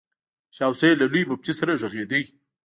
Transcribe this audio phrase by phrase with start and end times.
[0.55, 2.19] شاه حسين له لوی مفتي سره غږېده.